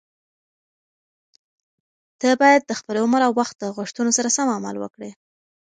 ته 2.19 2.29
باید 2.41 2.61
د 2.65 2.71
خپل 2.79 2.95
عمر 3.03 3.21
او 3.27 3.31
وخت 3.39 3.55
د 3.59 3.63
غوښتنو 3.77 4.11
سره 4.17 4.29
سم 4.37 4.47
عمل 4.57 4.75
وکړې. 4.79 5.11